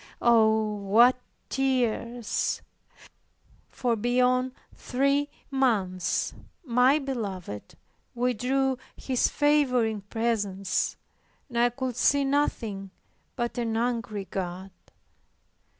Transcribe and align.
Oh, 0.19 0.63
what 0.77 1.15
tears! 1.47 2.63
For 3.69 3.95
beyond 3.95 4.53
three 4.73 5.29
months 5.51 6.33
my 6.65 6.97
Beloved 6.97 7.75
withdrew 8.15 8.79
His 8.97 9.27
favoring 9.27 10.01
presence, 10.01 10.97
and 11.49 11.59
I 11.59 11.69
could 11.69 11.95
see 11.95 12.25
nothing 12.25 12.89
but 13.35 13.59
an 13.59 13.77
angry 13.77 14.25
God. 14.25 14.71